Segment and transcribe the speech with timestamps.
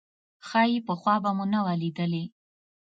[0.47, 2.23] ښايي پخوا به مو نه وه لیدلې.